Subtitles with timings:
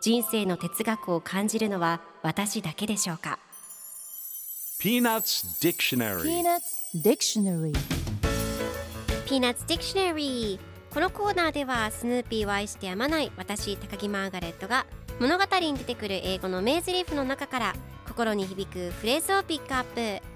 [0.00, 3.38] 人生の哲学を感じるのは私だけでしょうか
[4.80, 6.22] ？Peanuts Dictionary.
[6.22, 6.60] Peanuts
[7.02, 7.72] Dictionary.
[9.28, 14.86] Peanuts Dictionary このコーナーではスヌーピーを愛してやまない私高木マーガレットが
[15.20, 17.74] 物語に出てくる英語の名台詞の中から
[18.08, 20.30] 心に響くフレーズをピックアップ。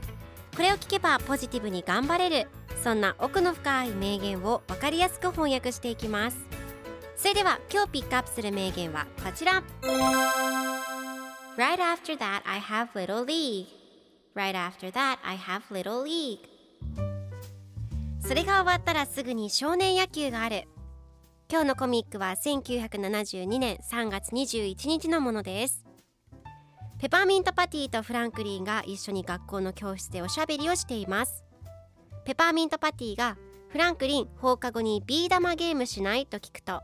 [0.57, 2.49] これを聞けばポジティブに頑張れる
[2.85, 6.37] そんな奥の深い名言を分かりやすく翻訳していきます
[7.17, 9.63] それでは今日ピックアップする名言はこちら。
[11.57, 13.67] Right after that I have little league.
[14.35, 16.41] Right after that I have little league.
[18.21, 20.65] それが終わったらすぐに少年野球がある。
[21.49, 25.85] 今日のコミックは1972年3月21日のものです。
[26.99, 31.45] ペパーミントパティとフランクリンが一緒に学校の教室でおしゃべりをしています。
[32.25, 33.37] ペパーミントパティが
[33.69, 36.81] フランクリン放課後にビー玉ゲームしないと聞くと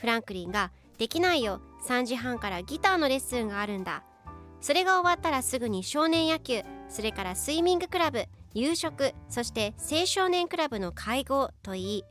[0.00, 1.60] フランクリンができないよ。
[1.86, 4.02] 3時半からギターのレッスンがあるんだ。
[4.62, 6.62] それが終わったらすぐに少年野球。
[6.88, 8.24] それからスイミングクラブ。
[8.54, 9.12] 夕食。
[9.28, 12.04] そして青少年クラブの会合といい。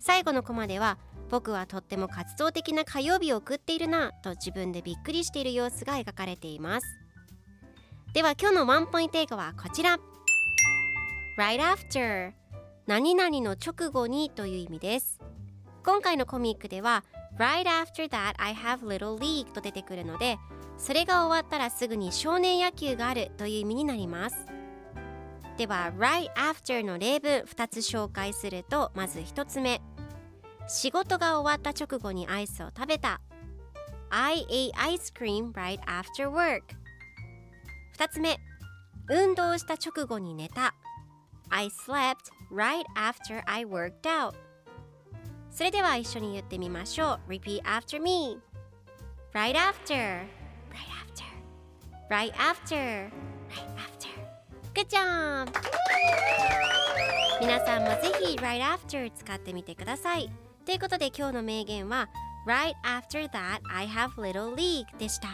[0.00, 0.98] 最後のコマでは
[1.30, 6.86] 僕はとっても活動的な火曜日を送っているなと自分でびっくりしている様子が描かれています。
[8.12, 9.98] では今日のワンポイント英語はこちら。
[11.38, 12.32] Right after
[12.86, 15.20] 何々の直後にという意味です。
[15.84, 17.04] 今回のコミックでは
[17.38, 20.38] Right after that I have little league と出てくるので
[20.78, 24.36] それが終わったらすぐに少年野球があるという意味になります
[25.56, 29.80] では right after の例文2つ紹介するとまず1つ目
[30.68, 33.20] 仕事が終わった直後にアイスを食べた
[34.10, 36.62] I ate ice cream right after work
[37.98, 38.38] 2つ目
[39.08, 40.74] 運動した直後に寝た
[41.48, 42.16] I slept
[42.52, 44.34] right after I worked out
[45.56, 48.36] それでは一緒に言ってみましょう Repeat after me
[49.32, 50.20] Right after
[50.70, 51.24] Right after
[52.10, 53.10] Right after
[53.48, 54.10] Right after
[54.74, 55.48] Good job!
[57.40, 60.30] 皆さんもぜひ Right after 使ってみてください
[60.66, 62.10] ということで今日の名言は
[62.46, 65.28] Right after that I have little league でした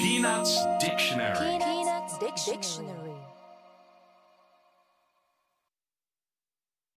[0.00, 2.99] Peanuts Dictionary Peanuts Dictionary